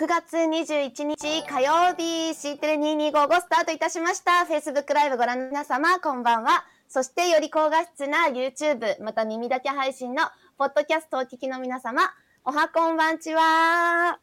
[0.00, 4.46] 9月21日火曜日 C テレ2255スタートいたしました。
[4.48, 6.64] Facebook ライブご覧の皆様、こんばんは。
[6.88, 10.22] そしてより高画質な YouTube、また耳だけ配信の
[10.56, 12.02] ポッドキャストをお聞きの皆様、
[12.44, 14.20] おはこんばんちは。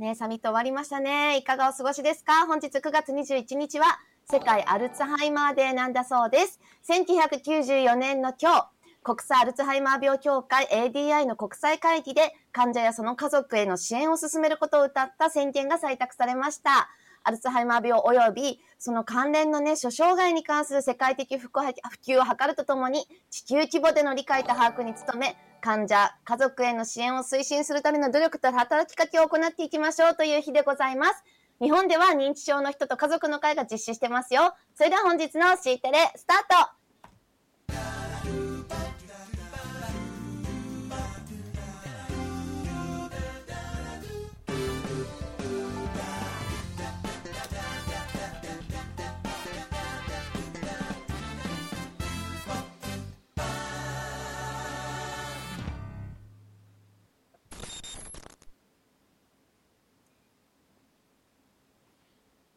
[0.00, 1.36] ねサミット終わりましたね。
[1.36, 2.44] いかがお過ごしですか？
[2.48, 6.58] 本日9月21日は世界アルツハイマーデーなんだそうです。
[6.88, 8.68] 1994年の今日、
[9.04, 16.88] 国際アルツハイマー病協会 ADI の国際会議で患者やその家族への支援を進めることを謳った宣言が採択されました。
[17.22, 31.22] アルツハイマー病及びその関連のね、諸障害に関する世界的普及を図るとともに、地球規模での理解と把握に努め、患者、家族への支援を推進するための努力と働きかけを行っていきましょうという日でございます。
[31.60, 34.54] 日本では認知症の人と家族の会が実施してますよ。
[34.74, 36.38] それでは本日の C テレスター
[37.68, 37.99] ト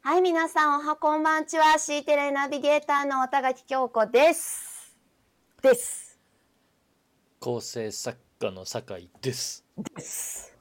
[0.06, 1.78] はい、皆さん、おはこんばんちは。
[1.80, 4.94] シーテレナビゲーターの渡垣京子です。
[5.62, 6.20] です。
[7.40, 9.64] 構成作家の酒井です。
[9.96, 10.54] です。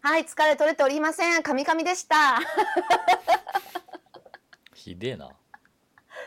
[0.00, 1.42] はい、疲れ取れておりません。
[1.42, 2.38] カミカミでした。
[4.72, 5.28] ひでえな。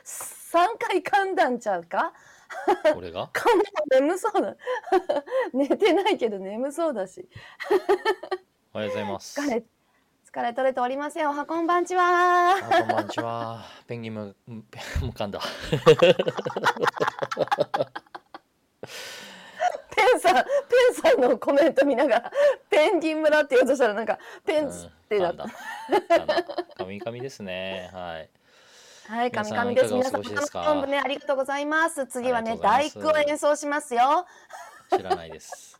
[0.03, 2.13] 三回噛んだんちゃうか？
[2.95, 3.31] 俺が？
[3.33, 3.57] 噛ん
[3.89, 4.55] だ眠そうだ。
[5.53, 7.27] 寝てないけど眠そうだし。
[8.75, 9.41] おはようございます。
[9.41, 9.63] 疲れ
[10.33, 11.29] 疲れ取れておりません。
[11.29, 12.55] おはこんばんちは。
[12.55, 13.65] おはこんばんちは。
[13.85, 14.33] ペンギンも、 も
[15.03, 15.41] う噛んだ。
[19.93, 20.41] ペンさん、ペ
[20.89, 22.31] ンさんのコメント見ながら、
[22.69, 24.73] ペンギン村って言おうとしたら、なんか、ペンっ
[25.09, 25.47] てなった。
[26.77, 27.89] カミカミですね。
[27.91, 28.29] はい。
[29.09, 29.93] はい、カミカミです。
[29.93, 30.23] 皆さん、
[30.63, 32.07] 本部ね、ありがとうございます。
[32.07, 34.25] 次はね、大工を演奏しますよ。
[34.95, 35.77] 知らないです。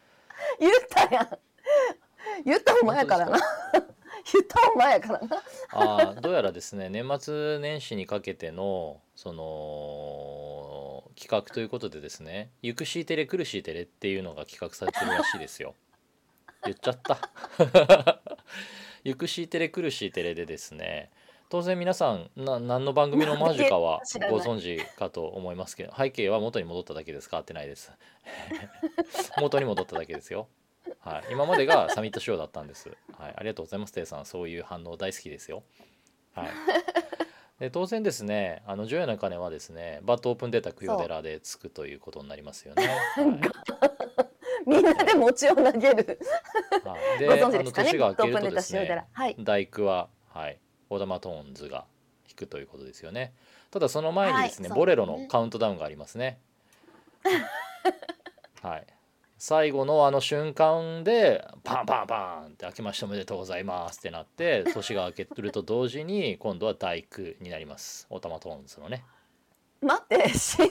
[0.58, 1.38] 言ったやん。
[2.44, 3.38] 言ったお前やからな。
[4.32, 5.42] 言ったお前やからな。
[5.72, 15.74] あどうやらですね 年末年始にかけてのその企画ということでですね「ゆくしいテレ苦しいテレ」っていうのが企画されてるらしいですよ。
[16.64, 17.18] 言っちゃった。
[19.02, 21.10] ゆくしいテレ苦しいテレでですね
[21.48, 27.90] 当然皆さんな何の番組のマジかはご存知かと思いますけど背景は元に戻っただけです変わってないです。
[29.38, 30.48] 元に戻っただけですよ
[31.00, 32.90] はい、今までがサミット仕様だったんです。
[33.18, 34.26] はい、ありがとうございます、テイさん。
[34.26, 35.62] そういう反応大好きですよ。
[36.34, 36.48] はい。
[37.60, 42.88] で当然ですね、あのジョヤの鐘はですね、バットオープンデータクヨデラでつくということになりますよね。
[43.14, 43.26] はい、
[44.66, 46.18] みんなで餅を投げる。
[46.84, 51.84] はい、で、あの年が明けるとですね、はい、大工は、はい、オタマトーンズが
[52.26, 53.34] 弾くということですよね。
[53.70, 56.40] ただその前にですね、はい、ボレロのカウントダウンがありますね。
[58.62, 58.86] はい。
[59.42, 68.06] 最後のあの瞬間でパンパンパンって明けましておめでとうございますってなって年が明けると同時に今度は第九になります。
[68.10, 69.02] オタマトーンズのね。
[69.80, 70.68] 待ってしんえ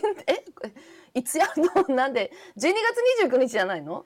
[1.16, 1.96] いつやの？
[1.96, 4.06] なんで12月29日じゃないの？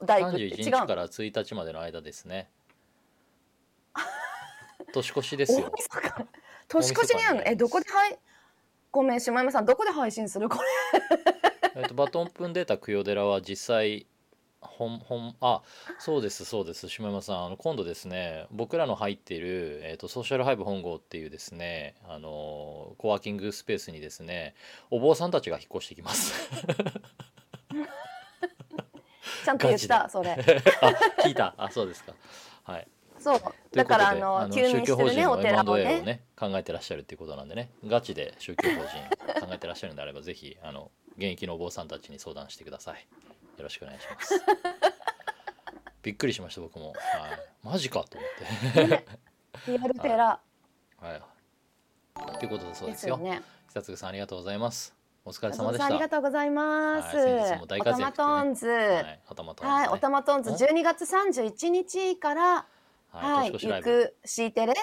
[0.00, 2.48] 第九って31日から1日までの間ですね。
[4.92, 5.72] 年越しですよ。
[6.68, 7.42] 年越しにあるの？
[7.44, 8.16] えどこではい
[8.92, 10.48] ごめん下山さんどこで配信する？
[10.48, 14.06] これえっと、バトンプンデータクヨデラは実際
[14.62, 15.60] 本本あ
[15.98, 16.88] そうですそうです。
[16.88, 24.54] 島山さんあの今度ですね僕らの入っている、えーと、ソーシャルハイブ本郷っていうですねあのコワーキングスペースにですね
[24.90, 26.32] お坊さんたちが引っ越してきます。
[29.44, 30.30] ちゃんと言ったそれ。
[30.30, 30.34] あ
[31.22, 31.54] 聞いた。
[31.58, 32.14] あそうですか。
[32.64, 32.88] はい
[33.26, 33.40] そう。
[33.72, 36.22] だからあの宗教法人の M&A をね。
[36.36, 37.70] 考えてらっしゃるっていうことなんでね。
[37.84, 43.06] ガチで宗教法人考えてらっしゃるんであればぜひあの現役のお坊さんたちに相談してください。
[43.58, 44.34] よろしくお願いします。
[46.02, 46.96] びっくりしました僕も、はい、
[47.64, 49.06] マジかと思って。
[49.66, 50.40] リアルテラ。
[50.98, 52.38] はい。
[52.38, 53.16] ということだそうですよ。
[53.16, 53.42] ですよね。
[53.74, 54.96] 久津さんありがとうございます。
[55.28, 55.86] お疲れ様でした。
[55.86, 57.16] ありがとうございます。
[57.16, 58.68] はい、おたまトンズ。
[58.68, 62.66] はい、おたまトンズ、はい、おたまトンズ、12月31日から、
[63.16, 64.74] はい、行くシーテレ、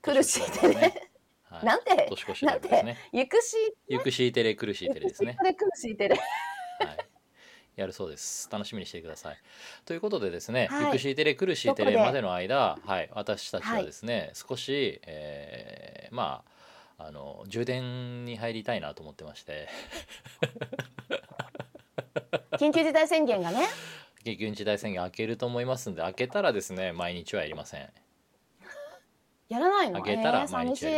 [0.00, 1.10] 来るシーテレ。
[1.44, 2.98] はい、なんて年越しライブですね。
[3.12, 3.56] ゆくし
[3.88, 5.36] ゆくしテレ苦しいテレですね。
[5.38, 6.16] 苦しいテレ。
[6.16, 6.26] はい。
[7.76, 8.48] やるそうです。
[8.50, 9.38] 楽しみにしてください。
[9.84, 16.44] ということでですね、はい、ゆくしテレ苦しいテレまでの間、はい、私たちはですね、はい、少し、えー、ま
[16.98, 19.68] ああの充電に入りたいなと思ってまして。
[22.58, 23.66] 緊急事態宣言がね。
[24.24, 27.90] 緊急事態宣言開けると思いますんで開けたらですね毎日はやりません。
[29.48, 29.98] やらないの？
[29.98, 30.90] あげたらえー毎日や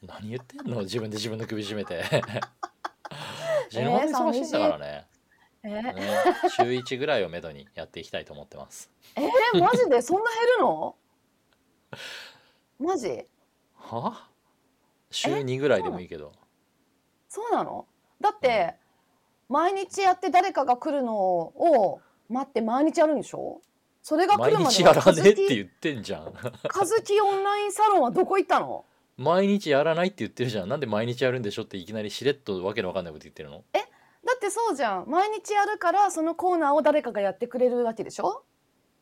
[0.00, 0.80] りま何言ってんの？
[0.82, 2.02] 自分で自分の首絞めて。
[3.70, 5.06] 死ぬほど忙しいんだからね。
[5.64, 6.02] えーね
[6.50, 8.90] 週1ぐらいをめどにやっていきたいと思ってます。
[9.16, 10.02] えーマジで？
[10.02, 10.96] そんな減るの？
[12.78, 13.26] マジ？
[13.76, 14.28] は？
[15.10, 16.32] 週2ぐらいでもいいけど。
[17.28, 17.86] そうなの？
[18.20, 18.76] だって
[19.48, 23.60] 毎日やって誰かが来るのを待って毎日やるんでしょ？
[24.02, 26.32] それが来毎るまで日やらねえってう言ってんじゃん。
[26.68, 28.84] カズキオンラインサロンはどこ行ったの？
[29.18, 30.68] 毎日やらないって言ってるじゃん。
[30.68, 33.62] なんで毎日やるんでしょっていきなりしれっとわけのわかんないこと言ってるの？
[33.72, 35.04] だってそうじゃん。
[35.08, 38.42] 毎日やるからそのコーナーを誰かがやってくれるわけでしょ？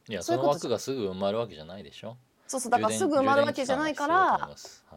[0.08, 2.16] いやそいうこと枠がすぐ埋まるわけじゃないでしょ。
[2.46, 4.16] そうそうだからすぐ埋まるわけじゃないから。
[4.16, 4.50] は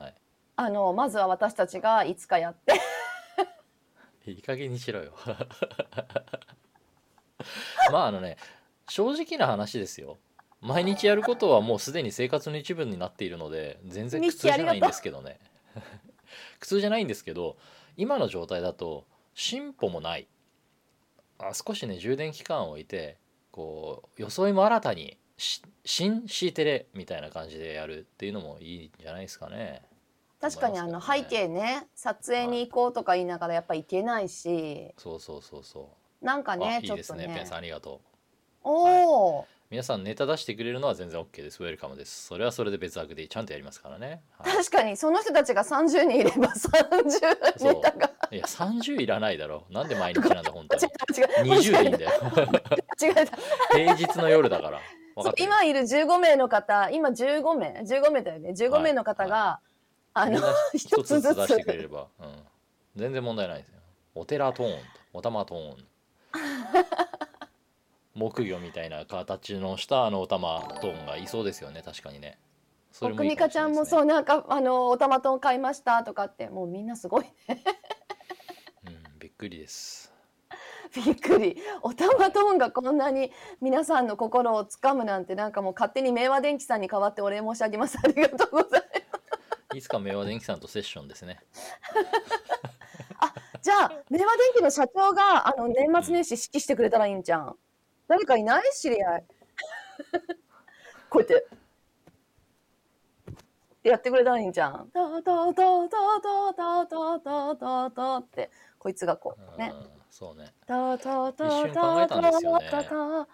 [0.08, 0.14] い。
[0.56, 2.74] あのまずは私たちがいつかやって
[4.26, 5.14] いい加減にしろよ。
[7.92, 8.38] まああのね
[8.88, 10.18] 正直な話ですよ。
[10.62, 15.40] 毎日やることはもうすでに生活の一部になっているので全然苦痛じゃないんですけどね。
[16.60, 17.58] 苦痛じゃないんですけど
[17.98, 20.28] 今の状態だと進歩もない。
[21.40, 23.18] あ少しね充電期間を置いて
[23.52, 29.82] こう装いも新たにし新 C テレみたいな感じでやるっていうのもいいんじゃないですかね
[30.44, 34.94] 確かにあの背景ね撮影に行こうとか言いながらやっぱ行けないし。
[34.98, 35.90] そうそうそうそ
[36.22, 36.26] う。
[36.26, 38.08] なんかあねちょっといいですねペンねさんありがとう。
[38.66, 41.64] おお、皆さんネタ出してくれるのは全然 OK です。
[41.64, 42.26] ウェルカムです。
[42.26, 44.54] それはそれで別枠でちゃんとやりますからね、はい。
[44.54, 48.12] 確かにその人たちが30人いれば30そうネタが。
[48.30, 51.74] いや30いらないだろなんで毎日なんだ本当 違うに違う。
[51.74, 52.12] 20でいいんだよ。
[53.72, 54.82] 平日の夜だから。
[55.38, 58.50] 今いる15名の方今15名15名だよね。
[58.50, 59.60] 15名の方が、
[60.14, 61.08] あのみんな一一つ。
[61.08, 62.44] つずつ出してくれれば、うん、
[62.96, 63.80] 全然問題ないですよ。
[64.16, 64.80] お寺トーン
[65.14, 65.86] お玉トーン。
[68.16, 71.82] 木魚みたいな形のしたあのお玉トーンがいそうですよね。
[71.84, 72.38] 確かにね。
[72.92, 74.36] それもいい奥美香ちゃんもかもしれないですね。
[74.38, 77.64] そうなんかあのおたまとん買いましたとかってもうみんなすごいね。
[78.86, 80.14] うん、びっくりです。
[80.96, 81.58] びっくり。
[81.82, 83.32] おたまとんがこんなに
[83.62, 87.98] 皆さんの心をつかむなんてなんかもう勝手に明和電機さんに代わってお礼申し上げます。
[88.04, 88.83] ありがとうございます
[89.74, 91.40] いつか明和電機さんとセッションですね。
[93.62, 97.56] じゃあ明和電機の社長があの年末年始指揮してくれたらいいんじゃん。
[98.08, 99.24] 誰かいない知り合い。
[101.10, 101.48] こうやって。
[103.84, 104.90] やってくれたらいいんじゃん。
[104.94, 108.52] タタタタタタタタタタって。
[108.80, 109.60] こいつがこう。
[109.60, 109.72] ね。
[109.74, 110.54] うんそうね。
[110.68, 113.28] タタタタえたんですよねタタ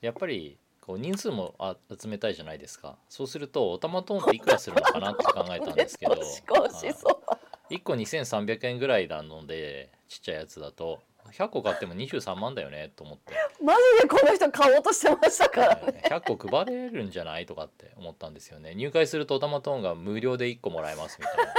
[0.00, 0.56] やっぱり
[0.86, 2.98] こう人数もあ集めたいじゃないですか。
[3.08, 6.14] そうするとおたまトーンっていくらするのかなって考えたんですけど。
[6.16, 7.38] 年越しそば
[7.70, 11.00] 1個2300円ぐらいなのでちっちゃいやつだと。
[11.32, 13.32] 100個買っても23万だよねと思って、
[13.64, 15.92] マジでこの人買おうとしてましたからね。
[15.92, 18.74] ね100個配れるんじゃないとかって思ったんですよね。
[18.74, 21.54] 入会するとおたまトーンが無料で1個もらえますみたいな。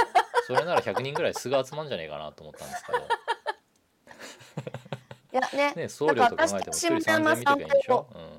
[0.46, 2.98] それなら100人ぐらいすぐ集まんじゃねえかなと思ったんですけど。
[5.32, 5.74] いやね。
[5.82, 8.35] ね送料と考えても1人3000円見ときゃいいんでしょ、うん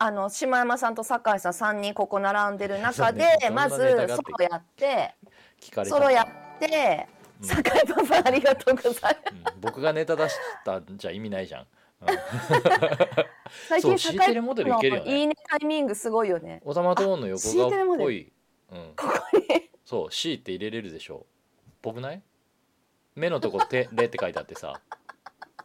[0.00, 5.14] あの島山さんと酒井さん3人ここ並んでる中でどんなまずソロやって
[5.84, 6.26] ソロやっ
[6.60, 7.08] て
[7.40, 7.46] うん。
[7.46, 8.92] 酒井パパありがとうござい
[9.24, 9.34] ます。
[9.54, 9.60] うん。
[9.60, 11.66] 僕がネタ出したんじゃ意味ないじゃん、
[12.02, 12.08] うん。
[13.68, 15.18] 最近酒井テレモデルいけるよね。
[15.20, 16.60] いいねタイミングすごいよね。
[16.64, 18.32] おたまトーンの横顔っぽい、
[18.72, 21.26] うん、ここにそう C って入れれるでしょ。
[21.82, 22.22] ぽくない？
[23.16, 24.80] 目のとこ「て」「れ」って書いてあってさ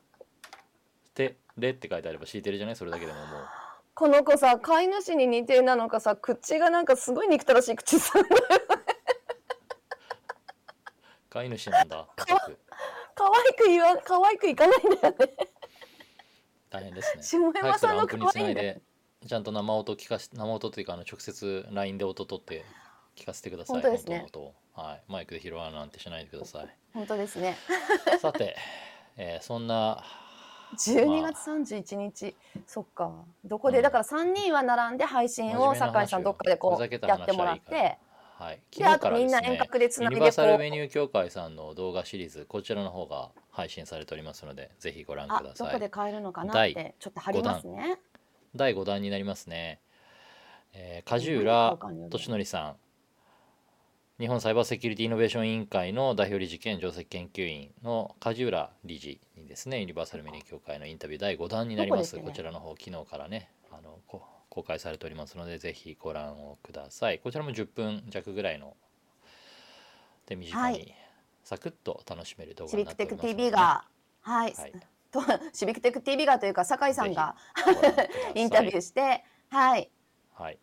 [1.13, 2.75] 「て」「れ」って書いてあれば C テレじゃない？
[2.75, 3.29] それだけでももう
[3.95, 8.43] この子さ飼い主に似てなのかさ口がなんかすごい憎たらしい口するのよ
[11.29, 12.07] 飼い主なんだ。
[12.15, 12.59] か僕
[13.15, 15.35] 可愛く言わ可愛くいかないんだよね。
[16.69, 17.23] 大変ですね。
[17.23, 18.55] 下山さんの可愛いね。
[18.55, 18.81] で
[19.27, 22.65] ちゃんと生音聞かし生音っていうかあの直接 LINE で音取って
[23.15, 23.81] 聞かせてください。
[23.81, 24.25] 本当ですね。
[24.73, 25.11] はい。
[25.11, 26.77] マイクで拾わなんてしないでください。
[26.93, 27.57] 本当ですね。
[28.19, 28.55] さて、
[29.17, 30.03] えーそんな
[30.73, 32.35] 12月31日、
[32.67, 33.11] そっか。
[33.45, 33.83] どこで、うん。
[33.83, 37.97] だから3人は並んで配信を酒井さんどっかでこうやってもらって。
[38.37, 45.67] はい、であ昨日からですとみんな遠ね隔でつないでユニバーサルメニュー協会さんの動画シリーズこちらの方が配信されておりますのでぜひご覧あください。
[45.67, 47.99] どこで買えるのかなっ第てちょっと貼りますね。
[48.55, 49.79] 第5弾になりますね、
[50.73, 51.77] えー、梶何浦
[52.09, 52.75] 俊則さん
[54.19, 62.15] 日本サイバーセキュリティイノベーション委員会の代表理事兼上席研究員の梶浦理事にですねユニバーサルメニュー協会のインタビュー第5弾になります。
[62.15, 67.17] ねこちらの方昨日からねあのこ公開されておりますのでぜひご覧をください。
[67.19, 68.75] こちらも10分弱ぐらいの
[70.27, 70.95] 手短にはい。
[71.43, 73.85] サクッと楽しめる動画シビックテックになっておりますので、TV が
[74.21, 74.73] はい、はい。
[75.11, 75.21] と
[75.53, 77.35] シビックテック TV がというか酒井さんが
[78.35, 79.89] インタビューしてはい。
[80.33, 80.59] はい。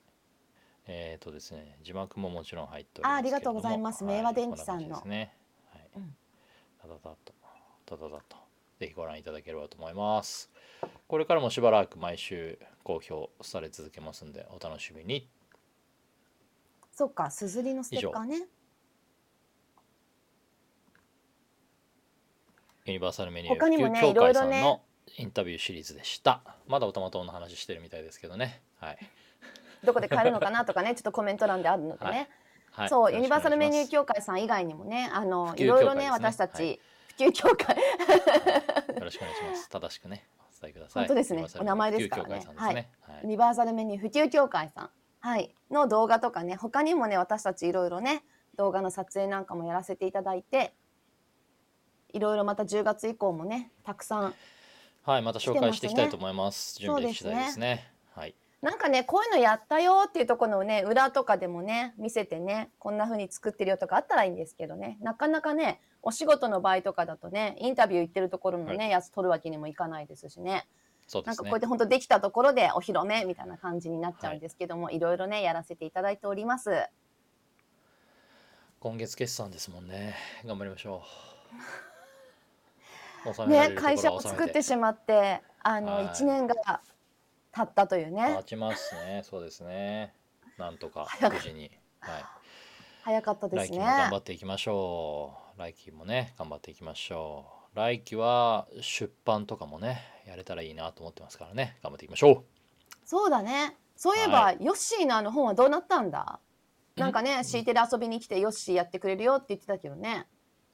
[0.92, 3.12] えっ、とですね、字幕ももちろん入っております。
[3.12, 5.32] あありがとうございますはい明和電機さんのですね。
[5.72, 5.88] はい。
[5.96, 6.16] うん
[6.82, 7.34] ただだと、
[7.84, 8.36] ただだと、
[8.78, 10.50] ぜひご覧いただければと思います。
[11.06, 15.28] これからもしばらく毎週公表され続けますんで、お楽しみに。
[16.92, 18.46] そっかすずりのステッカーね
[22.86, 24.82] ユニバーサルメニュー他にもねいろいろねの
[25.16, 26.42] インタビューシリーズでした。
[26.66, 28.62] まだおたまとんの話してるみたいですけどね。
[28.78, 28.98] はい。
[29.84, 32.28] どこで買えるのかなとかねちょっとコメント欄であるのでね、はい。
[32.72, 36.80] はい、そうユニバーサルメニュー協会さん以外にもねあの普及いろいろね私たち、はい。
[37.16, 37.76] 普及協会。
[37.76, 37.82] よ
[39.04, 39.68] ろしくお願いします。
[39.68, 41.04] 正しくね、お伝えください。
[41.04, 41.46] 本当ですね。
[41.58, 42.34] お名前ですからね。
[42.38, 42.44] ね。
[42.58, 42.86] はい。
[43.22, 48.24] ユニバーサルメニュー普及協会さん、はい、の動画とかね他にもね私たちいろいろね
[48.56, 50.74] 動画の撮影なんかもやらせていただいて
[52.12, 54.34] いろいろまた10月以降もねたくさん
[55.02, 56.78] はい、また紹介していきたいと思います。
[56.78, 57.92] 準備そうですね次第ですね。
[58.14, 58.34] はい。
[58.62, 70.66] なんかねこういうのやったよっていうところのね裏とかでもね見せてねこんな風に作ってるよとかあったらいいんですけどねなかなかねお仕事の場合とかだとねインタビュー行ってるところのね、はやつ撮るわけにもいかないですしね
[71.06, 71.60] そうですねなんかこうやっ。
[71.60, 76.86] て本当できたところでお披露目みたいな感じになっちゃうんですけども、い、ろいろねやらせていただいております。
[78.78, 80.14] 今月決算ですもんね。
[80.46, 81.02] 頑張りましょ
[83.46, 83.46] う。
[83.48, 86.54] ね会社を作ってしまってあのはい1年が
[87.52, 89.22] 経ったというね待ちますね。
[89.24, 90.14] そうですね。
[90.58, 91.70] なんとか無事に。
[92.00, 92.24] はい。
[93.02, 93.84] 早かったですね来期も。
[93.86, 95.58] 頑張っていきましょう。
[95.58, 97.76] 来期もね、頑張っていきましょう。
[97.76, 101.78] 来期は出版とかもね、やれたらいいなと思ってますからね。
[101.82, 102.44] 頑張っていきましょう。
[103.04, 103.76] そうだね。
[103.96, 106.40] そういえば、はヨッシーのあの本はどうなったんだ？
[106.96, 110.26] なんかね、敷いてで遊びに来てヨッシーやってくれるよって言ってたけどね。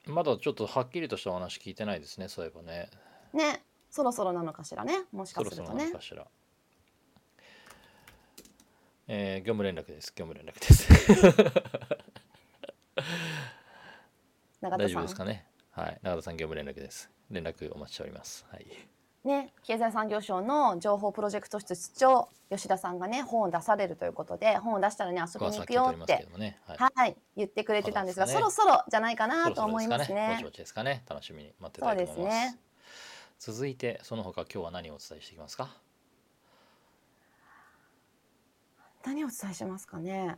[0.06, 2.28] まだちょっとはっきりとしたお話聞いてないですね。
[2.28, 2.90] そういえばね。
[3.33, 5.04] ね、そろそろなのかしらね。
[5.12, 5.85] もしかそろそろするとね。
[5.85, 6.26] なのかしら。
[9.08, 10.12] えー業務連絡です。
[10.16, 10.88] 業務連絡です。
[14.60, 15.14] 永田さん大丈夫です。
[15.14, 15.46] かね？
[15.70, 15.98] はい。
[16.02, 17.08] 永田さん業務連絡です。
[17.30, 18.44] 連絡お待ちしております。
[18.50, 18.66] はい。
[19.25, 26.58] ね、経済産業省の情報プロジェクト室室長吉田さんがね本を出されるということで本を出したらね遊びに行くよおってね。
[26.66, 26.78] はい。
[26.78, 30.30] はい言ってくれてたんですがそそろそろじゃないかそなと思いますね。
[30.34, 31.04] ぼちぼちですかね。
[31.08, 32.16] 楽しみに待ってたいと思います。
[32.16, 32.58] そうですね
[33.38, 35.70] 続いてその他今日は何をお伝えしていきますか？
[39.06, 40.36] 何をお伝えしますかね。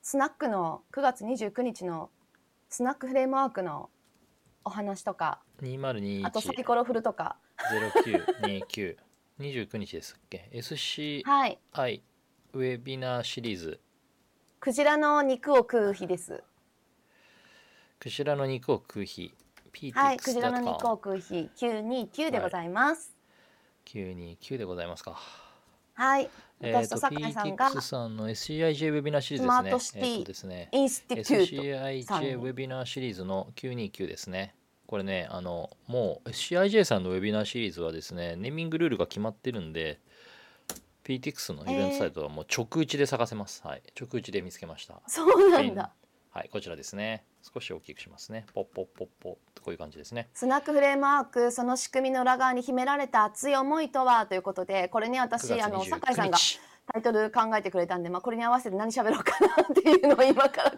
[0.00, 2.10] スナックの9月29日の
[2.68, 3.90] スナックフレームワークの
[4.64, 5.40] お話とか。
[5.60, 7.36] 二0 2あとサイ1コロフルとか。
[7.72, 8.96] ゼロ九二九。
[9.40, 10.48] 二十九日ですっけ。
[10.54, 12.02] SCI はい。
[12.52, 13.80] ウェビナーシリーズ。
[14.60, 16.44] クジラの肉を食う日です。
[17.98, 19.34] クジラの肉を食う日。
[19.92, 21.50] はいクジラの肉を食う日。
[21.56, 23.12] 929でございます。
[23.84, 25.18] 九二九でございますか。
[25.94, 26.28] はい、
[26.60, 30.00] 私と酒井さんが PTX さんの SCIJ ウェビナーシリーズスマートですね。
[30.00, 30.68] シティえっとですね。
[30.72, 34.54] インスティテュート SCIJ にウェビナーシリーズの929ですね。
[34.86, 40.00] これね、あの、もう SCIJ さんのウェビナーシリーズはですね、ネーミングルールが決まってるんで、
[41.04, 43.62] PTX のイベントサイトはもう直打ちで探せます。
[43.66, 43.82] はい。
[43.98, 45.02] 直打ちで見つけました。
[45.06, 45.92] そうなんだ
[46.34, 47.24] はい、こちらですね。
[47.42, 48.44] 少し大きくしますね。
[48.54, 50.28] ポッポッポッポッこういう感じですね。
[50.34, 54.26] スナックフレームワークその仕組みの裏側に秘められた熱い思いとは？
[54.26, 56.58] ということでこれね9私月あの29酒井さんが日。
[56.92, 60.76] タイトル考えてくれたんで、まあ、これに合わせて何喋ろうかなっていうのを今から考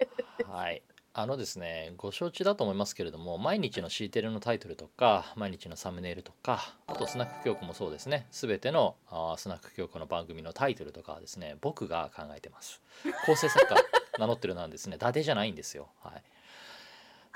[0.00, 0.04] え
[0.42, 0.82] るはい。
[1.20, 12.80] あのですね、ご承知だと思いますけれども、毎日の C テレのタイトルとか、毎日のサムネイルとか、あとスナック教庫もそうですね、すべてのあースナック教庫の番組のタイトルとかはですね、僕が考えてます。
[13.26, 13.74] 構成作家
[14.20, 15.88] 名乗ってるなんですね、伊達じゃないんですよ。
[16.04, 16.22] はい。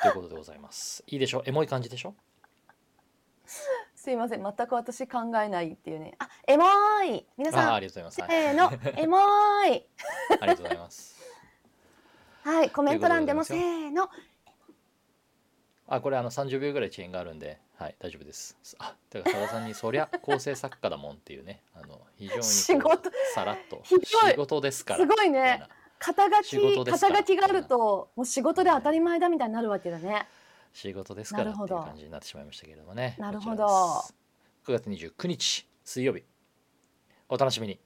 [0.01, 1.03] ということでございます。
[1.09, 1.43] いいでしょ？
[1.45, 2.15] エモい感じでしょ？
[3.97, 8.35] すいません全く私考えないっていうねあエモーい皆あーさんありがとうございます。
[8.55, 9.87] せはいーのエモーい
[10.41, 11.22] ありがとうございます。
[12.45, 14.09] はいコメント欄でもせーの。
[15.87, 18.57] あ、これあの30秒ぐらい遅延があるんで、はい、大丈夫です。
[18.79, 23.11] あ、てか、さださんに、そりゃ 構成作家だもんっていうね、あの、非常に仕事。
[23.35, 25.01] さらっと、仕事ですから。
[25.01, 25.67] すごいね。
[25.99, 30.27] 肩書き肩書きがあるともう仕事で当たり前だみたいになるわけだね。
[30.73, 33.15] 仕事ですからっていう感じになってしまいましたけれどもね。
[33.19, 33.67] なるほど。
[33.67, 34.05] こ
[34.65, 34.89] ちらです。
[34.89, 36.25] 9月29日、水曜日、
[37.29, 37.79] お楽しみに。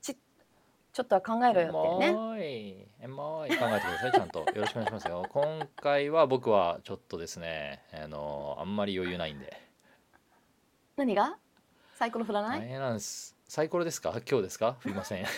[0.97, 2.13] ちょっとは考えろよってね。
[2.15, 4.39] もうい、えもうい、考えてください、ちゃんと。
[4.39, 5.27] よろしくお願いしますよ。
[5.29, 9.61] 今回は僕はちょっとですね、あの、あんまり余裕ないんで。
[10.97, 11.37] 何が？
[11.97, 13.37] サイコロ振らない、大変なんです。
[13.47, 14.09] サイコロですか？
[14.27, 14.77] 今日ですか？
[14.81, 15.27] 振りません。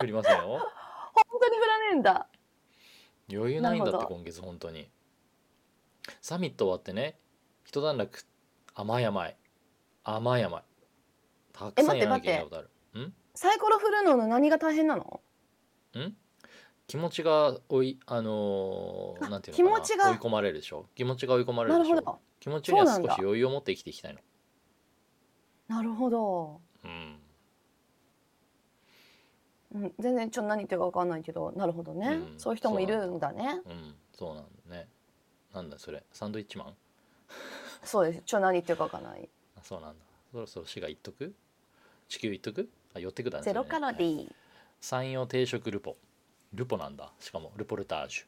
[0.00, 0.68] 振りませんよ。
[1.14, 2.26] 本当に振らねえんだ。
[3.32, 4.90] 余裕ないんだって今月本当に。
[6.20, 7.16] サミット終わってね、
[7.64, 8.24] 一段落。
[8.74, 9.36] 甘い甘い。
[10.02, 10.62] 甘い甘い。
[11.52, 12.70] たくえさんやらなきゃいけないことある。
[13.02, 13.14] ん？
[13.34, 15.20] サイコロ振るのの何が大変なの？
[15.98, 16.12] ん？
[16.86, 19.80] 気持ちが追いあのーあなんていうのかな？
[19.80, 20.10] 気持ちが。
[20.10, 20.86] 追い込まれるでしょ？
[20.94, 21.94] 気持ちが追い込まれるでしょ？
[21.94, 22.18] なるほど。
[22.40, 24.20] 気持ちにはそうなんし余裕を持って生きていきたいの。
[25.68, 27.16] なるほど、うん。
[29.72, 33.60] うん、全然ちょっと何言ってるか分かんないけどなるほどね、うんそういう人もいるんだね。
[33.64, 33.68] う。
[33.68, 34.88] んそうなんだね。
[35.54, 36.02] なんだそれ？
[36.12, 36.74] サンドイッチマン？
[37.84, 38.22] そうです。
[38.26, 39.28] ちょっと何言ってるか分かんない。
[39.56, 40.04] あそうなんだ。
[40.32, 41.32] そろそろ滋賀行っとく
[42.08, 43.44] 地球行っとくあ寄ってくだね。
[43.44, 44.32] ゼロカローリー。
[44.80, 45.96] 山陽定食ルポ。
[46.54, 47.12] ルポなんだ。
[47.20, 48.22] しかもルポルタージュ。
[48.22, 48.26] っ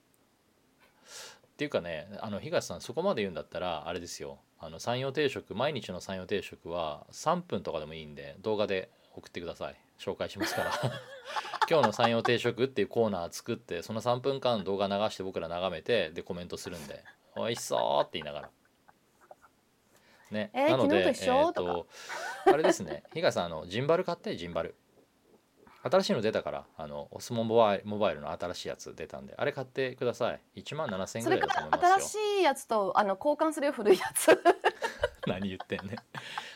[1.57, 4.39] ていうかねあの東さんそこまで言うんだったらあれですよ。
[4.59, 9.77] あの山陽定食毎日の山陽定食は3分とかでもいいんで動画で送ってください。
[9.99, 10.73] 紹介しますから。
[11.71, 17.05] 今日の山陽定食っていうコーナー作ってその3分間動画流して僕ら眺めてでコメントするんで
[17.37, 18.51] 「おいしそう」って言いながら
[20.33, 21.33] ね、えーなので昨日と一緒？
[21.33, 21.87] えーと
[22.47, 23.05] あれですね。
[23.15, 24.75] 東さんあのジンバル買ってジンバル。
[25.85, 30.41] 新しいの出たからあのオスモモバイルモバイルの新しいやつ出たんであれ買ってください。
[30.61, 32.23] 1万7000円そぐらいだれからと思いますよ。
[32.23, 34.29] 新しいやつとあの交換するよ古いやつ。
[35.27, 35.97] 何言ってんね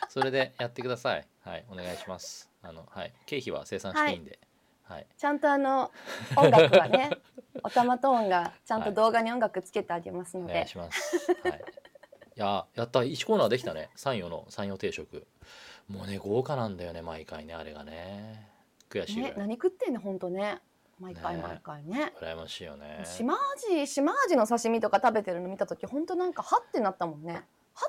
[0.09, 1.27] それでやってください。
[1.41, 2.49] はいお願いします。
[2.61, 4.39] あのはい経費は生産していいんで。
[4.83, 5.91] はい、ちゃんとあの
[6.37, 7.09] 音楽はね
[7.61, 11.29] おたまトーンがちゃんと動画に音楽つけてあげますので、お願いします。
[11.43, 11.61] はい
[12.37, 13.89] いややった1コーナーできたね。
[13.95, 15.25] 山陽の山陽定食。
[15.87, 18.47] もうね豪華なんだよね毎回ねあれがね。
[18.91, 20.59] 悔しいね何食ってんの本当ね。
[20.99, 21.41] 毎回ね。
[21.41, 22.13] 毎回ね。
[22.21, 23.03] 羨ましいよね。
[23.05, 23.33] 島
[23.71, 27.43] 味島味の刺身とか食べてるの見た時本当なんかはってなったもんね。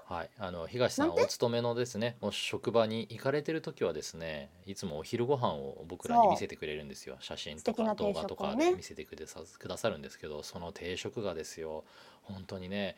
[0.06, 7.16] はい、あの東さんお勤めのですねもう職場に行かれてる時はですねいつもお昼ご飯を僕らに見せてくれるんですよ。
[7.20, 11.84] 写真素とか動画とかで見せてくださくださるんですけどその定食がですよ
[12.22, 12.96] 本当にね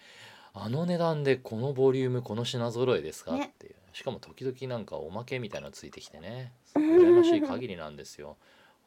[0.53, 3.53] あの値段でこのボリュームこの品揃えですか、ね。
[3.55, 3.75] っていう。
[3.93, 6.53] しかも時々なんかおまけみたいなのついてきてね。
[6.75, 8.37] 羨ましい限りなんですよ。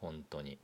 [0.00, 0.58] 本当に。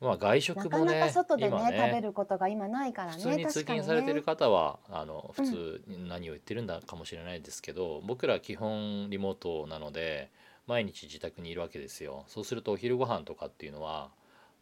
[0.00, 3.22] まあ外食なかもねなか外でね今食べることが今ないからね。
[3.22, 10.30] 普通に通勤されてるね方は、あの普通に何を言ってるんだかもしれないですけど、僕ら基本リモートなので
[10.66, 12.24] 毎日自宅にいるわけですよ。
[12.28, 14.10] そうするとお昼ご飯とかっていうのは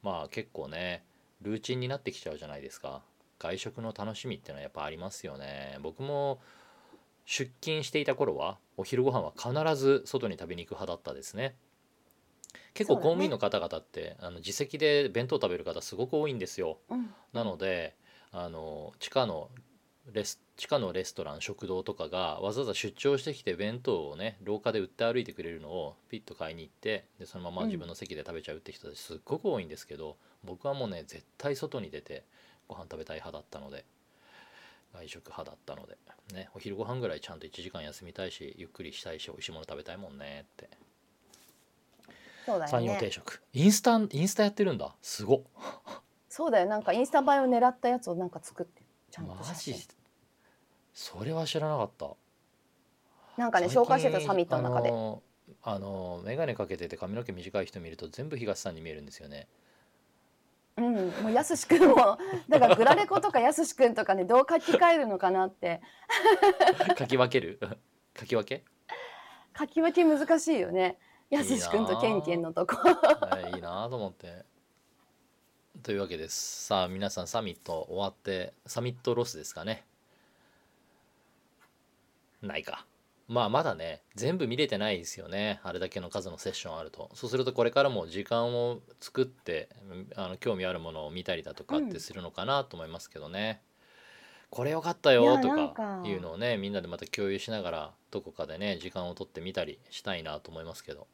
[0.03, 1.03] まあ結構ね
[1.43, 3.03] ルーチンになってきちゃうじゃないですか
[3.43, 5.79] 外食の楽しみっていうのはやっぱありますよね。
[5.83, 6.41] 僕も
[7.25, 11.57] 出勤していた頃はお昼ご飯は必ず外に食べに行く派だったですね。
[12.75, 16.79] 結構公務員の方々って、あの自席で弁当食べる方すごく多いんですよ。
[16.89, 17.13] うん。
[17.33, 17.97] なので
[18.31, 19.51] あの地下の
[20.13, 32.25] レス地下のレストラン食堂とかがわざわざ出張してきて弁当をね廊下で売って歩いてくれるのをピッと買いに行ってでそのまま自分の席で食べちゃうって人たちすっごく多いんですけど、僕はもうね絶対外に出て
[32.73, 33.85] ご飯食べたい派だったので。
[34.95, 35.97] 外食派だったので。
[36.35, 36.51] ね。
[36.55, 40.71] お昼ご飯ぐらいちゃんと1時間休みたいしゆっくりしたいし美味しいもの食べたいもんねって。
[42.45, 43.43] そうだよ山陽定ね食。
[43.53, 44.95] インスタインスタやってるんだ。
[45.01, 45.41] すごっ。
[46.29, 46.67] そうだよ。
[46.67, 49.75] なんかインスタ映えを狙ったやつをなんか作ってちゃんとマ写真。
[49.75, 49.89] ジ
[50.95, 52.11] それは知らなかった。
[53.37, 54.91] なんかね紹介してたサミットの中で。
[54.91, 55.23] あの
[55.63, 59.49] あの眼鏡かけてて髪の毛短い人見ると全部東さんに見えるんですよね
[60.77, 65.81] うんもうやすしくんもだからグラレコとかやすしくんとかねどう書き換えるのかなって。
[66.99, 67.61] 書き分ける？
[68.19, 68.65] 書き分け？
[69.59, 70.99] 書き分け難しいよね。
[71.31, 72.77] やすしくんとケンケンのとこ。
[72.77, 74.45] はいいいなと思って。
[75.83, 76.67] というわけです。
[76.67, 79.85] さあ皆さんサミット終わってサミットロスですかね。
[82.41, 82.87] ないか
[83.29, 85.61] まあまだね全部見れてないですよね。
[85.63, 87.11] あれだけの数のセッションあると。
[87.15, 89.69] そうするとこれからも時間を作って
[90.17, 93.63] あの興味あるものを見たりだとかってするのかなと思いますけどね、
[94.51, 96.03] これよかったよとかか。
[96.05, 101.07] いうのをねみんなでまた共有しながらどこかでね時間を取ってみたりしたいなと思いますけど。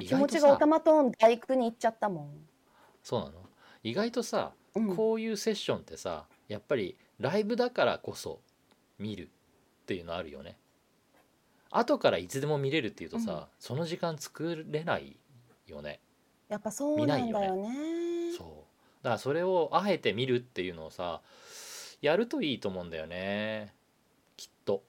[0.00, 2.30] 気持ちがオタマトーン大工に行っちゃったもん、
[3.02, 3.32] そうなの？
[3.82, 8.38] 意外とさうん、こういうセッションってさやっぱりライブだからこそ
[8.98, 9.28] 見るっ
[9.86, 10.56] ていうのあるよね
[11.70, 13.42] 後からいつでも見れるっていうとさ、うん。
[13.58, 15.16] その時間作れない
[15.66, 16.00] よね。
[16.48, 18.32] やっぱそうなんだよね。
[18.36, 18.46] そう。
[19.02, 21.20] だからそれをあえて見るっていうのをさ
[22.00, 23.74] やるといいと思うんだよね。
[24.36, 24.82] きっと。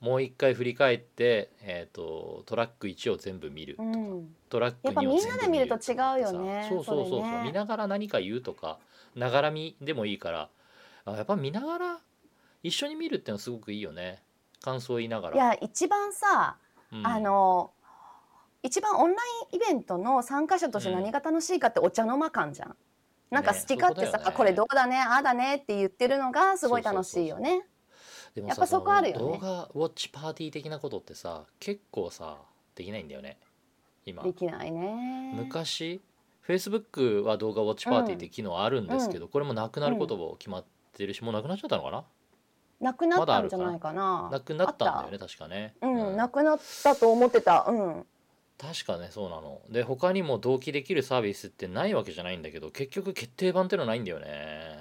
[0.00, 4.34] もう一回振り返って、えー、とトラック1を全部見るとか、うん。
[4.48, 7.42] トラックやっぱ2をみんなで見ると違うよねそうそうそうそう、ね。
[7.44, 8.78] 見ながら何か言うとか。
[9.14, 10.48] ながら見でもいいから。
[11.06, 11.98] あやっぱ見ながら
[12.62, 14.20] 一緒に見るってのはすごくいいよね
[14.66, 15.34] 感想を言いながら。
[15.34, 16.56] いや一番さ、
[16.92, 17.06] うん。
[17.06, 17.70] あの
[18.62, 22.76] 一番オンラインイベントの参加者として何が楽しいかってお茶の間感じゃん。
[23.30, 24.36] なんか好き勝手さ、ねそこね。
[24.36, 27.62] これどうだねああだねって言ってるのがすごい楽しいよね。
[28.34, 29.20] でもやっぱそこあるよね。
[29.20, 32.38] 動画ウォッチパーティー的なことってさ結構さ
[32.74, 33.38] できないんだよね。
[34.04, 34.22] 今。
[34.24, 35.32] できないね。
[35.36, 36.00] 昔
[36.46, 42.04] Facebook は動画ウォッチパーティーって機能あるんですけど、これもなくなることも決まってるし、もうなくなっちゃったのかな？
[42.80, 44.28] なくなったんじゃないかな。
[44.30, 47.66] なくなったんだよね確かね、うん、なくなったと思ってた。
[47.68, 48.06] うん。
[48.58, 49.60] 確かねそうなの。
[49.70, 54.76] で他にも同期できるサービスってないわけじゃないんだけど結局決定版ってのないんだよね。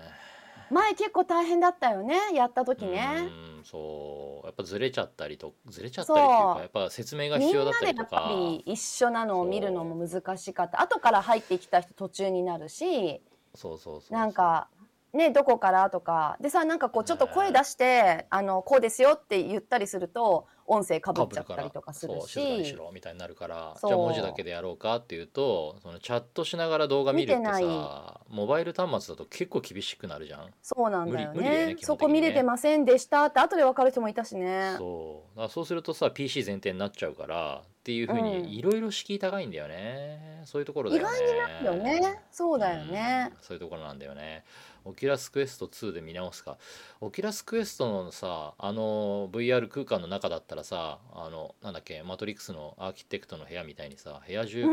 [0.72, 3.30] 前結構大変だったよねやった時ね。
[3.60, 4.46] うんそう。
[4.46, 8.34] やっぱずれちゃったりとずれちゃったりっていうかやっぱ説明がみん必要だなでやっぱったりとか
[8.66, 10.82] り一緒なのを見るのも難しかった。
[10.82, 13.22] 後から入ってきた人途中になるし。
[13.54, 14.14] そうそうそうそう。
[14.14, 14.68] なんか
[15.16, 15.90] ねどこから？
[15.90, 16.38] とか。
[16.42, 30.50] でさなんかこうちょっと声出して、あのこうですよって言ったりすると音声かぶっちゃったりとかするそう静かにししろみたいになるからじゃあ文字だけでやろうかっていうとそのチャットしながら動画見るってさモバイル端末だと結構厳しくなるじゃん。
[30.62, 34.76] そうなんだよ無理無理だよねそこ見れてませんでしたって後で分かる人もいたしね。
[34.78, 35.40] そう。
[35.40, 38.24] だそうするとさ PC 前提になっちゃうからっていうふううん。
[38.24, 41.16] にいろいろ敷居高いんだよね、そういうところだ意よね。
[41.16, 42.20] 外になるよね。
[42.32, 43.30] そうだよね。
[43.32, 43.38] うん。
[43.42, 44.44] そういうところなんだよね
[44.86, 46.58] オキュラスクエスト2で見直すか。
[47.02, 54.70] オキュラスクエストのさあの VR 空間の中だったらさあのなんだっけマトリックスのアーキテクトの部屋みたいにさ部屋中こ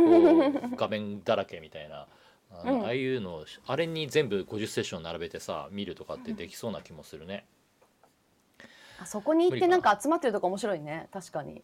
[0.72, 2.06] う画面だらけみたいな
[2.52, 2.84] あの、うん。
[2.84, 7.46] ああいうのをあれに全部50セッション並べてさ見るとかってできそうな気もするね、
[9.00, 11.08] あそこに行ってななんか集まってるとこ面白いね。
[11.10, 11.54] 確かに。
[11.54, 11.62] オ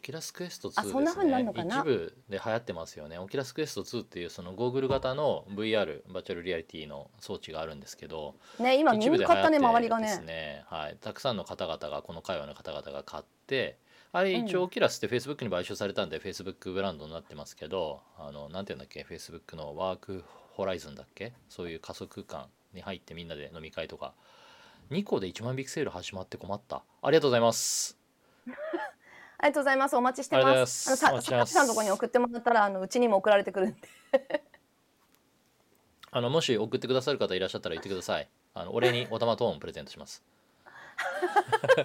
[0.00, 1.78] キュラスクエスト2あですそんな風になるねのかな？
[1.80, 3.18] 一部で流行ってますよね。
[3.18, 10.20] オキュラスクエスト2っていうそのゴーグル型の VR バーチャルリアリティの装置があるんですけどね今みんな買ったね一部で周りがね。
[10.20, 13.76] ねはい、たくさんの方々がこの界隈の方々が買って
[14.12, 14.60] あれ一うん。
[14.62, 19.02] 応オキュラスってフェイスブックに買収されたんでフェイスブックブランドになってますけどあのなんていうんだっけ？
[19.04, 21.32] フェイスブックのワークホライズンだっけ？
[21.48, 24.14] そういう仮想空間に入ってみんなで飲み会とか。
[24.90, 26.82] 2個で1万引きセール始まって困った。
[27.02, 27.99] ありがとうございます
[29.42, 29.96] ありがとうございます。
[29.96, 30.96] お待ちしてまます。
[30.96, 33.88] すあのささんのとこに送ってもらったらあのうちにも送られてくるんで。
[36.12, 38.28] あのもし送ってくださる方いらっしゃったら言ってください。
[38.52, 40.22] あのお礼におたまトーンプレゼントします。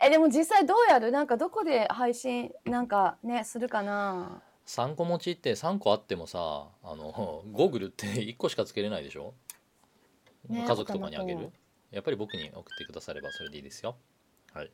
[0.00, 1.10] えでも実際どうやる？
[1.10, 9.34] なんかどこで配信なんかねするかな？3個持ちって3個あってもさあのゴーグルって1個しかつけれないでしょ、
[10.48, 11.50] ね家族とかにあげる？
[11.90, 13.96] やっぱり僕に送ってくださればそれでいいですよ。
[14.52, 14.70] はい。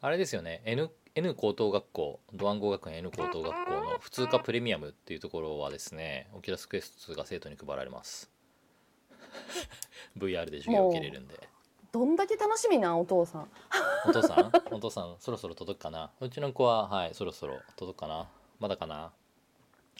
[0.00, 0.62] あれですよね。
[0.64, 8.30] N, N 高等学校ドワンゴ学園 N 高等学校の普通科プレミアムっていうところはですねオキュラスクエスト2が生徒に配られます。
[10.18, 11.48] VR で授業を受けれるんで。
[11.92, 13.48] どんだけ楽しみなお父さん。
[14.08, 14.52] お父さん？
[14.70, 15.16] お父さん？
[15.20, 16.10] そろそろ届くかな？
[16.20, 18.28] うちの子ははいそろそろ届くかな？
[18.58, 19.12] まだかな？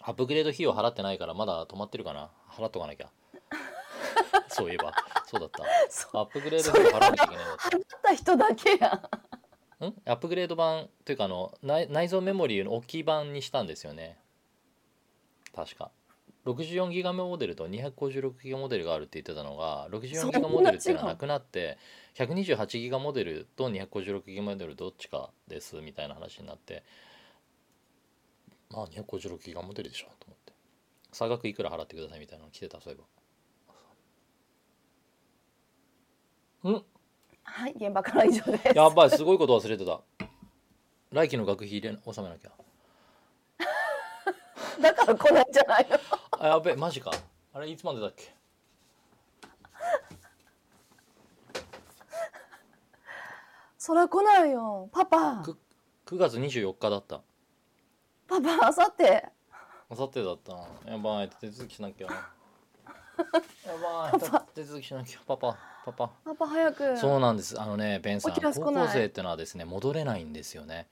[0.00, 2.30] アップグレード費用払ってないからまだ止まってるかな？
[2.50, 3.10] 払っとかなきゃ
[4.52, 4.92] そういえば。
[5.26, 5.64] そうだった。
[6.18, 9.94] アップグレード費用払わなきゃいけないんだっ払った人だけやたん？
[10.06, 14.18] アップグレード版というかあの内内蔵メモリーの大きい版にしたんですよね。
[15.54, 15.90] 確か。
[16.44, 21.78] 64ギガモデルと256ギガモデルがあるって言ってたのが64ギガモデルっていうのはなくなって
[22.16, 26.82] 128ギガモデルと256ギガモデルどっちかですみたいな話になって。
[28.70, 30.52] まあ256ギガモデルでしょと思って。
[31.12, 33.04] 差額いくら払ってくださいみたいなの来てたそういえば
[36.70, 36.84] ん。
[37.44, 38.68] はい現場から以上です。
[38.76, 40.00] やばいすごいこと忘れてた。
[41.10, 42.50] 来期の学費入れ納めなきゃ。
[44.80, 45.98] だから来ないんじゃないの？
[46.38, 47.10] あやべえマジか。
[47.52, 48.32] あれいつまでだっけ？
[53.78, 54.88] そら来ないよ。
[54.92, 55.42] パパ。
[55.42, 55.58] く
[56.06, 57.20] 9月24日だった。
[58.28, 59.28] パパあさって
[59.90, 60.60] あさってだったな。
[60.92, 62.08] やばい手続きしなきゃ。
[62.08, 62.14] や
[63.82, 64.20] ばい
[64.54, 65.20] 手続きしなきゃ。
[65.26, 66.08] パパパパ。
[66.24, 66.96] パパ早く。
[66.96, 67.60] そうなんです。
[67.60, 68.86] あのねベンさん高来ない。
[68.86, 70.88] 校生ってのはですね戻れないんですよね。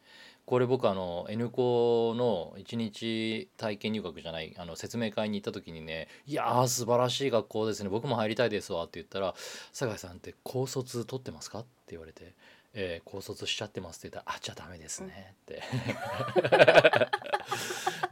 [0.47, 7.89] これ僕あの N 校の1日体験入学じゃないあの説明会に行った時にね「いやー素晴らしい学校ですね。
[7.89, 9.35] 僕も入りたいですわ」って言ったら
[9.73, 12.35] 「酒井さんって高卒取ってますか?」って言われて
[12.75, 15.63] 「えー高卒しちゃってます」って言ったら「あじゃあダメですね」って。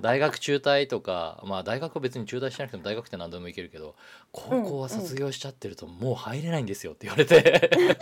[0.00, 3.96] 大学中退とかまあ大学は別に中退しなくても大学って何でもいけるけど
[4.30, 7.98] 高校は卒業しちゃってるともう入れないんですよって言われて。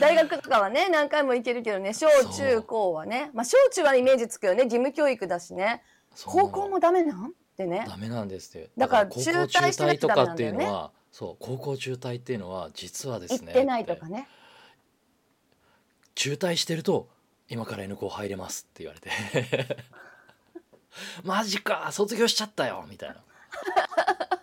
[0.00, 3.30] 大学とかはね何回も行けるけどね小中高はね。
[3.34, 5.82] まあ小中はイメージつくよね義務教育だしね。
[6.24, 7.26] 高校もダメなん？
[7.26, 7.84] ってね。
[7.86, 8.70] ダメなんですって。
[8.76, 14.28] だから中退とかっていうのはそう高校中退っていうのは実はですね行ってないとかね。
[16.14, 17.08] 中退してると
[17.48, 19.76] 今から N 校入れますって言われて。
[21.24, 23.16] マジか卒業しちゃったよみたいな。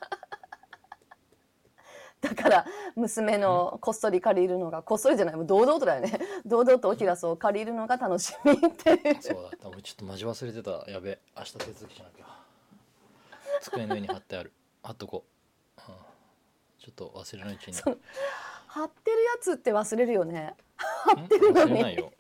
[2.38, 5.36] から娘のこっそり借りるのがこっそりじゃない。
[5.36, 6.20] もう堂々とだよね。
[6.46, 9.22] 堂々とオキュラスを借りるのが楽しみっていう。
[9.22, 9.68] そうだった。
[9.68, 10.90] 俺ちょっとマジ忘れてた。
[10.90, 12.26] やべ明日手続きしなきゃ。
[13.62, 14.54] 机の上に貼ってある。
[14.84, 15.37] 貼っとこう、うん、
[16.88, 17.74] ちょっと忘れないうちに。
[17.74, 17.98] その
[18.68, 20.54] 貼ってるやつって忘れるよね。
[20.78, 21.72] 貼ってるのに。
[21.72, 22.14] 忘れないよ。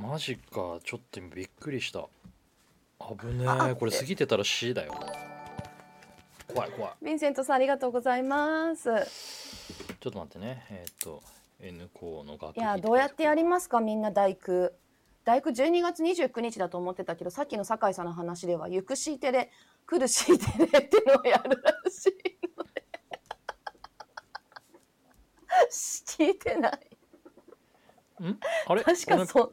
[0.00, 0.78] マジか。
[0.82, 2.06] ちょっと今びっくりした。
[2.98, 4.94] 危ねあえこれ過ぎてたら C だよ。
[6.46, 6.92] 怖い怖い。
[7.04, 8.88] ヴィンセントさんありがとうございます。
[10.00, 10.64] ちょっと待ってね。
[10.70, 11.22] えっ、と
[11.60, 14.72] N 校の学いやどうやってやりますかみんな大工。
[15.24, 19.50] 大工12月29日だと思ってたけどさっきの酒井さんの話では「ゆくしいてれ
[19.84, 22.12] 苦しいてれ」っていうのをやるらしい
[22.56, 22.84] ので
[25.70, 26.72] 聞いてない。
[28.22, 28.38] ん？
[28.66, 28.82] あれ？
[28.82, 29.52] 確かそ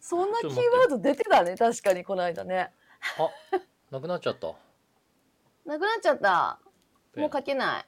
[0.00, 1.56] そんなキーワード出てたね。
[1.56, 2.72] 確かにこの間ね。
[3.18, 3.30] あ
[3.90, 4.54] なくなっちゃった。
[5.64, 6.58] なくなっちゃった。
[7.16, 7.86] もう書けない。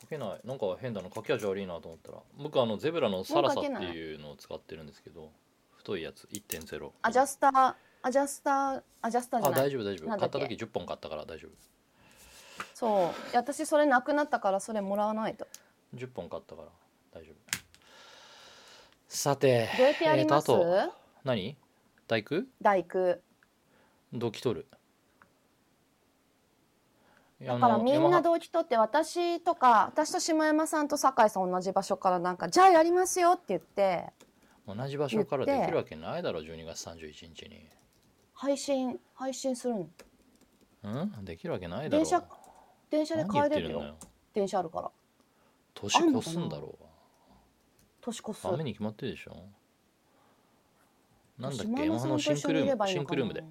[0.00, 0.40] 書けない。
[0.44, 1.08] なんか変だな。
[1.14, 2.18] 書き味悪いなと思ったら。
[2.36, 5.30] 僕あのゼブラのサラサっていいうのを使ってるんですけど
[5.76, 6.26] 太いやつ。
[6.32, 9.60] 1.0アジャスターアジャスターアジャスターじゃあない？
[9.66, 10.08] 大丈夫大丈夫。
[10.08, 11.50] 買った時10本買ったから大丈夫。
[12.74, 13.36] そう。
[13.36, 15.46] 私それなくなったからそれもらわないと
[15.94, 16.68] 10本買ったから。
[17.12, 17.36] 大丈夫。
[19.08, 20.92] さてどうやってやります、えーとあと
[21.24, 21.56] 何？
[22.08, 22.42] 第九？
[22.60, 23.18] 第九。
[24.12, 24.66] 同期取る。
[27.44, 34.12] だからみんな同期取って私とか私と下山さんと酒井さん同じ場所からなんかじゃあやりますよって言って
[34.66, 37.66] 同じ場所からできるわけないだろ12月31日に。
[38.32, 39.88] 配信配信するの。
[40.84, 40.88] う
[41.20, 41.24] ん？
[41.24, 42.04] できるわけないだろ。
[42.04, 42.22] 電車
[42.90, 43.96] 電車で帰れるよ。
[44.32, 44.90] 電車あるから
[45.74, 46.78] 年越すんだろ
[48.00, 48.46] 年越す。
[48.48, 49.36] う雨に決まってるでしょ。
[51.38, 51.84] なんだっ下け？
[51.84, 52.88] 山さんと一緒にいれシンクルーム。
[52.88, 53.44] シンクルームで。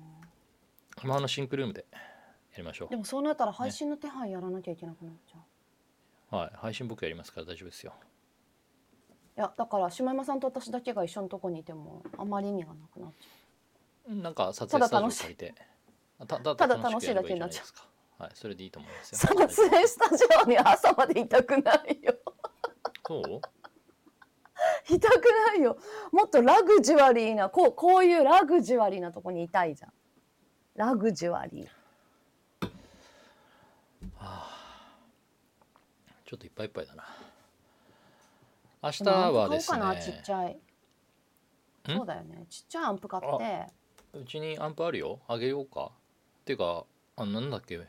[1.01, 1.99] ヤマハのシンクルームでや
[2.57, 5.37] りましょでもそうなったら配信の手配やらなきゃいけなくなっちゃ
[6.33, 6.51] う、うはい。
[6.55, 7.93] 配信僕やりますから大丈夫ですよ。
[9.37, 15.53] いやだから下山さんと私だけが一緒のとこにいてもあまり意味がなくなっちゃなんか撮影スタジオ借りて。
[16.27, 16.97] ただただ楽しい。
[16.97, 17.87] いじゃない楽しいだけになっちゃうですか
[18.21, 19.17] はいそれでいいと思いますよ。
[19.17, 22.13] う撮影スタジオに朝までいたくないよ。
[23.07, 24.93] そう？
[24.93, 25.75] いたくないよ。
[26.11, 29.91] もっとラグジュアリーなこうこういうラグジュアリーなとこにいたいじゃん。
[30.75, 31.67] ラグジュアリー。
[36.25, 37.03] ちょっといっぱいいっぱいだな。
[38.83, 40.59] 明日はですアンプ買おうかなちっねちゃい。
[41.87, 42.45] そうだよね。
[42.49, 43.67] ちっちゃいアンプ買って。
[44.13, 45.19] うちにアンプあるよ。
[45.27, 45.89] あげようか。
[46.41, 46.85] っていうか
[47.17, 47.77] あなんだっけ？
[47.77, 47.81] お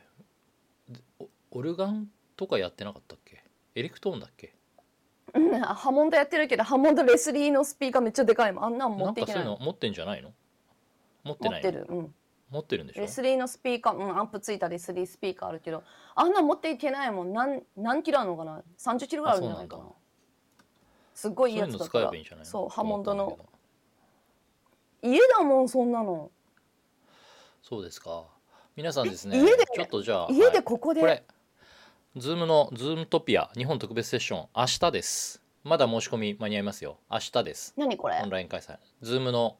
[1.50, 3.44] オルガンとかやってなかったっけ？
[3.74, 4.54] エレクトーンだっけ？
[5.34, 8.64] うんハモンドやってるけどハモンドレスリーのスピーカーめっちゃでかいもん。
[8.64, 9.42] あんなん持なんかっていけない。
[9.44, 10.32] そういうの持ってんじゃないの？
[11.24, 11.68] 持って持ないの？
[11.68, 11.86] ってる。
[11.88, 12.14] うん。
[12.50, 13.00] 持ってるんでしょ？
[13.00, 15.82] レスリーのスピーカー、うん、アンプついたレスリースピーカーあるけど
[16.14, 17.32] あんなん持っていけないもん。
[17.32, 19.82] 何何キロあるのかな？30キロぐらいあるんじゃないかな。
[19.84, 19.96] あそうな
[21.14, 22.50] すっごいいいそういうのやつだから使えばいいんじゃないの？
[22.50, 23.24] そうハモンドの。
[23.24, 23.52] と思ったんだ
[25.02, 26.30] けど家だもんそんなの。
[27.62, 28.24] そうですか
[28.76, 30.52] 皆さんですね家でちょっとじゃあ家はい。
[30.52, 31.22] でここで、これ
[32.16, 35.42] ズームのズームトピア日本特別セッション明日です。
[35.64, 36.98] まだ申し込み間に合いますよ。
[37.10, 37.74] 明日です。
[37.76, 38.20] 何これ？
[38.22, 38.76] オンライン開催。
[39.00, 39.56] ズームの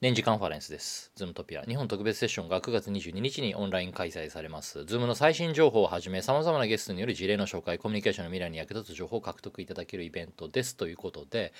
[0.00, 1.10] 年次カンファレンスです。
[1.16, 1.62] ズームトピア。
[1.62, 4.84] 日本特別セッションが9月22日にオンライン開催されます。
[4.84, 10.76] ズームの最新情報をはじめ、様々なゲストによる事例の紹介、コミュニケーションの未来に役立つ情報を獲得いただけるイベントです。
[10.76, 11.52] ということで、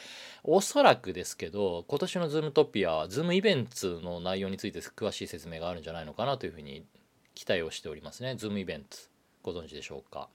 [0.45, 6.85] おそらくですけど、今年のズームトピア、ズームイベントの内容について詳しい説明があるんじゃないのかなというふうに
[7.35, 8.37] 期待をしておりますね。
[8.37, 8.97] ズームイベント、
[9.43, 10.29] ご存知でしょうか？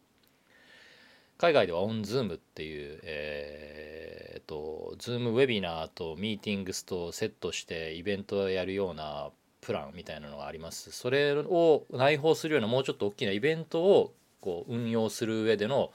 [1.38, 9.30] 海外ではオンズームっていう、えー、と、ズームウェビナーとミーティングスとセットしてイベントをやるような
[9.62, 10.92] プランみたいなのがあります。
[10.92, 15.92] それを内包するようなもうちょっと大きなイベントをこう運用する上での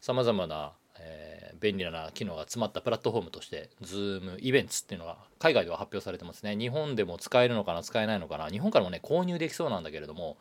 [0.00, 6.56] さまざまな、えー便利な機能が詰まったプラットフォームとしてズームイベントっていうのが海外では発表されてますね。
[6.56, 10.36] 日本でも使えるのかな使えないのかな日本からもね購入できそうなんだけれども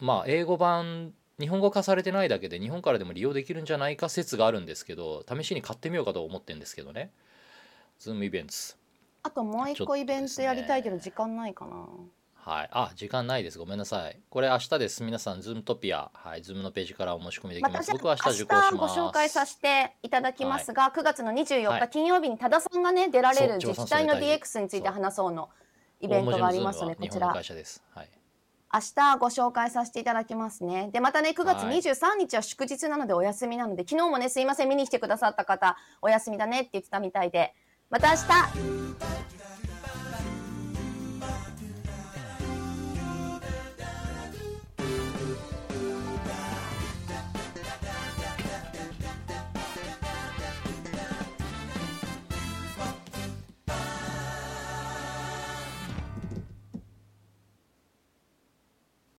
[0.00, 7.10] まあ英語版日本語化されてないだけで日本からでも利用できるんじゃないか説があるんですけど試しに買ってみようかと思ってるんですけどね。
[7.98, 8.52] ズームイベント。
[9.22, 11.86] あともう一個イベントやりたいけど時間ないかな
[12.48, 12.68] はい。
[12.72, 13.58] あ、時間ないです。
[13.58, 14.18] ごめんなさい。
[14.30, 15.02] これ明日です。
[15.02, 16.10] 皆さん、ズームトピア。
[16.14, 16.42] はい。
[16.42, 17.90] ズームのページからお申し込みできます。
[17.90, 18.98] 私僕は明日受講しごます。
[18.98, 25.50] 紹介させていただきますが、9月の24はい日金曜日に多田さんがね出られる自治体の DX について話そうの
[26.00, 27.82] イベントがありますのでこちら会社です。
[27.94, 28.08] はい。
[28.72, 30.90] 明日ご紹介させていただきますね。
[30.92, 31.78] で、またね、9月はい。
[31.78, 37.54] 23日は祝日なのでお休みなので、昨日もね、すいません、見に来てくださった方、お休みだねって言ってたみたいで、
[37.88, 38.28] また明日